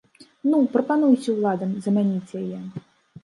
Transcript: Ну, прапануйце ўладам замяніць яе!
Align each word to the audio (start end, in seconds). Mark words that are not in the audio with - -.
Ну, 0.51 0.57
прапануйце 0.75 1.29
ўладам 1.35 1.75
замяніць 1.87 2.35
яе! 2.41 2.61